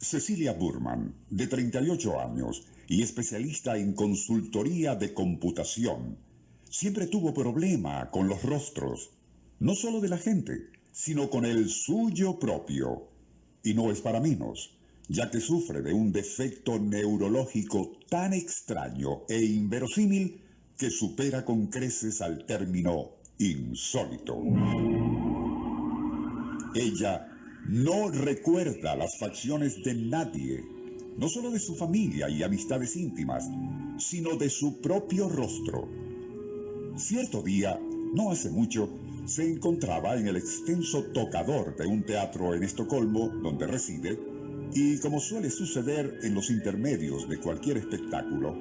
[0.00, 6.16] Cecilia Burman, de 38 años y especialista en consultoría de computación,
[6.70, 9.10] siempre tuvo problema con los rostros,
[9.58, 13.08] no solo de la gente, sino con el suyo propio.
[13.62, 14.74] Y no es para menos,
[15.08, 20.40] ya que sufre de un defecto neurológico tan extraño e inverosímil
[20.78, 24.40] que supera con creces al término insólito.
[26.74, 27.26] Ella
[27.68, 30.64] no recuerda las facciones de nadie,
[31.16, 33.48] no solo de su familia y amistades íntimas,
[33.98, 35.88] sino de su propio rostro.
[36.96, 37.78] Cierto día,
[38.14, 38.88] no hace mucho,
[39.26, 44.18] se encontraba en el extenso tocador de un teatro en Estocolmo, donde reside,
[44.74, 48.56] y como suele suceder en los intermedios de cualquier espectáculo,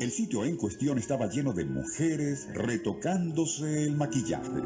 [0.00, 4.62] el sitio en cuestión estaba lleno de mujeres retocándose el maquillaje.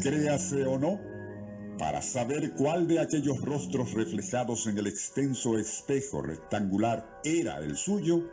[0.00, 0.98] Créase o no,
[1.80, 8.30] para saber cuál de aquellos rostros reflejados en el extenso espejo rectangular era el suyo,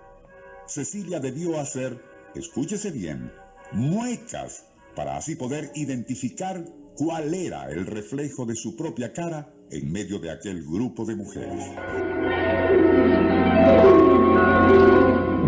[0.66, 1.98] Cecilia debió hacer,
[2.36, 3.32] escúchese bien,
[3.72, 4.66] muecas
[4.98, 6.62] para así poder identificar
[6.98, 11.72] cuál era el reflejo de su propia cara en medio de aquel grupo de mujeres.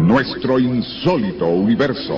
[0.07, 2.15] Nuestro insólito universo.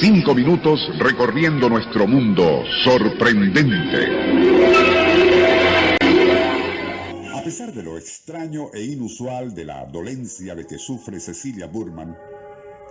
[0.00, 4.06] Cinco minutos recorriendo nuestro mundo sorprendente.
[7.34, 12.14] A pesar de lo extraño e inusual de la dolencia de que sufre Cecilia Burman,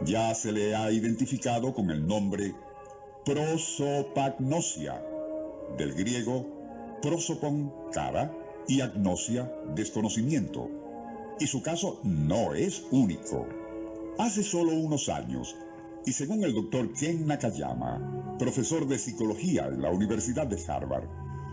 [0.03, 2.55] ya se le ha identificado con el nombre
[3.23, 4.99] prosopagnosia,
[5.77, 8.33] del griego prosopon, cara,
[8.67, 10.71] y agnosia, desconocimiento.
[11.39, 13.47] Y su caso no es único.
[14.17, 15.55] Hace solo unos años,
[16.05, 21.07] y según el doctor Ken Nakayama, profesor de psicología en la Universidad de Harvard,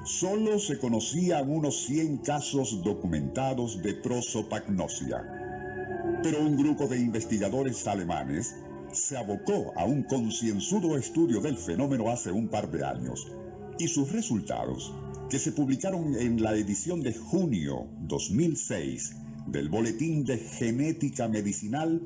[0.05, 5.25] solo se conocían unos 100 casos documentados de prosopagnosia.
[6.23, 8.57] Pero un grupo de investigadores alemanes
[8.93, 13.27] se abocó a un concienzudo estudio del fenómeno hace un par de años
[13.79, 14.93] y sus resultados,
[15.31, 22.03] que se publicaron en la edición de junio 2006 del Boletín de Genética Medicinal,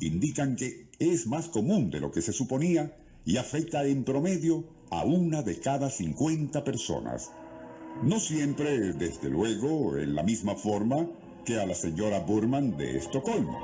[0.00, 2.94] indican que es más común de lo que se suponía
[3.24, 7.30] y afecta en promedio a una de cada 50 personas.
[8.04, 11.08] No siempre, desde luego, en la misma forma
[11.44, 13.58] que a la señora Burman de Estocolmo.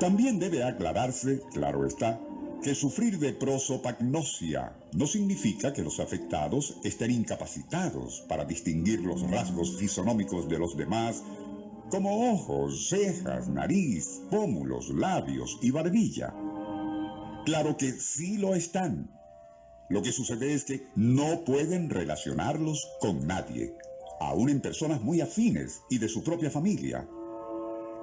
[0.00, 2.18] También debe aclararse, claro está,
[2.62, 9.76] que sufrir de prosopagnosia no significa que los afectados estén incapacitados para distinguir los rasgos
[9.76, 11.22] fisonómicos de los demás
[11.90, 16.34] como ojos, cejas, nariz, pómulos, labios y barbilla.
[17.44, 19.10] Claro que sí lo están.
[19.90, 23.74] Lo que sucede es que no pueden relacionarlos con nadie,
[24.20, 27.06] aún en personas muy afines y de su propia familia.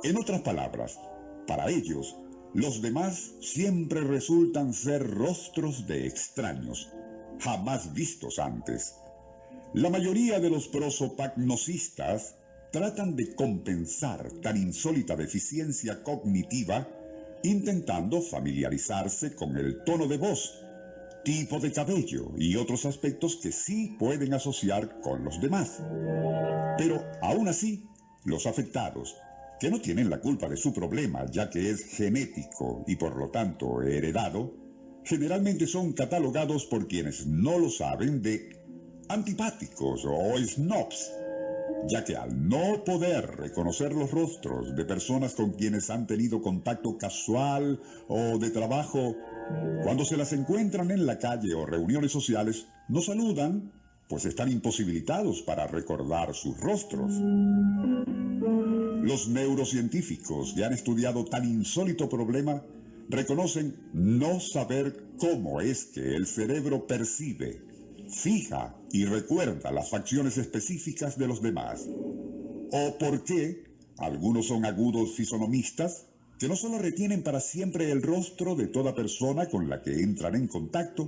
[0.03, 0.99] En otras palabras,
[1.47, 2.15] para ellos,
[2.53, 6.91] los demás siempre resultan ser rostros de extraños,
[7.39, 8.95] jamás vistos antes.
[9.73, 12.35] La mayoría de los prosopagnosistas
[12.71, 16.87] tratan de compensar tan insólita deficiencia cognitiva
[17.43, 20.63] intentando familiarizarse con el tono de voz,
[21.23, 25.81] tipo de cabello y otros aspectos que sí pueden asociar con los demás.
[26.77, 27.83] Pero aún así,
[28.23, 29.15] los afectados,
[29.59, 33.29] que no tienen la culpa de su problema ya que es genético y por lo
[33.29, 34.53] tanto heredado,
[35.03, 38.61] generalmente son catalogados por quienes no lo saben de
[39.09, 41.11] antipáticos o snobs
[41.87, 46.97] ya que al no poder reconocer los rostros de personas con quienes han tenido contacto
[46.97, 49.15] casual o de trabajo,
[49.83, 53.71] cuando se las encuentran en la calle o reuniones sociales, no saludan,
[54.07, 57.11] pues están imposibilitados para recordar sus rostros.
[59.03, 62.63] Los neurocientíficos que han estudiado tan insólito problema
[63.09, 67.61] reconocen no saber cómo es que el cerebro percibe
[68.09, 71.87] fija y recuerda las facciones específicas de los demás.
[72.71, 73.63] O por qué
[73.97, 76.07] algunos son agudos fisonomistas
[76.39, 80.35] que no solo retienen para siempre el rostro de toda persona con la que entran
[80.35, 81.07] en contacto,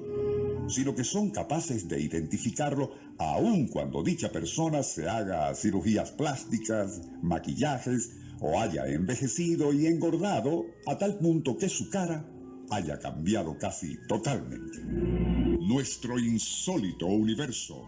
[0.68, 8.12] sino que son capaces de identificarlo aun cuando dicha persona se haga cirugías plásticas, maquillajes
[8.41, 12.29] o haya envejecido y engordado a tal punto que su cara
[12.73, 14.79] haya cambiado casi totalmente.
[14.83, 17.87] Nuestro insólito universo.